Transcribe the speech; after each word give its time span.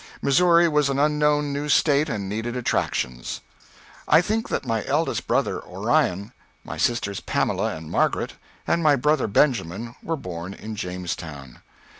Missouri 0.19 0.67
was 0.67 0.89
an 0.89 0.97
unknown 0.97 1.53
new 1.53 1.69
State 1.69 2.09
and 2.09 2.27
needed 2.27 2.55
attractions. 2.57 3.41
I 4.07 4.19
think 4.19 4.49
that 4.49 4.65
my 4.65 4.83
eldest 4.87 5.27
brother, 5.27 5.61
Orion, 5.63 6.31
my 6.63 6.77
sisters 6.77 7.19
Pamela 7.19 7.75
and 7.75 7.87
Margaret, 7.91 8.33
and 8.65 8.81
my 8.81 8.95
brother 8.95 9.27
Benjamin 9.27 9.95
were 10.01 10.15
born 10.17 10.55
in 10.55 10.75
Jamestown. 10.75 11.61